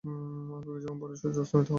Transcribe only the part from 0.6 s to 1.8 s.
কিছুক্ষণ পরই সূর্য অস্তমিত হল।